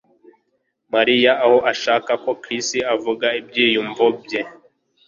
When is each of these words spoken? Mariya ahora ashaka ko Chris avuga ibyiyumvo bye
Mariya 0.93 1.31
ahora 1.45 1.67
ashaka 1.73 2.11
ko 2.23 2.31
Chris 2.43 2.67
avuga 2.95 3.25
ibyiyumvo 3.39 4.05
bye 4.23 4.41